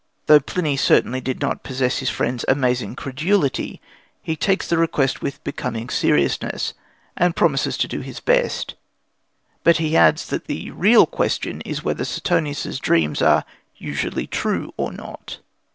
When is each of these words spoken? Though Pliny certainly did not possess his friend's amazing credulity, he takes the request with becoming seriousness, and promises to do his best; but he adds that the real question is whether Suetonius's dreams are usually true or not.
Though 0.25 0.39
Pliny 0.39 0.77
certainly 0.77 1.21
did 1.21 1.41
not 1.41 1.61
possess 1.61 1.99
his 1.99 2.09
friend's 2.09 2.43
amazing 2.47 2.95
credulity, 2.95 3.79
he 4.23 4.35
takes 4.35 4.67
the 4.67 4.79
request 4.79 5.21
with 5.21 5.43
becoming 5.43 5.89
seriousness, 5.89 6.73
and 7.15 7.35
promises 7.35 7.77
to 7.77 7.87
do 7.87 7.99
his 7.99 8.19
best; 8.19 8.73
but 9.63 9.77
he 9.77 9.95
adds 9.95 10.25
that 10.29 10.45
the 10.45 10.71
real 10.71 11.05
question 11.05 11.61
is 11.65 11.83
whether 11.83 12.03
Suetonius's 12.03 12.79
dreams 12.79 13.21
are 13.21 13.45
usually 13.77 14.25
true 14.25 14.73
or 14.75 14.91
not. 14.91 15.37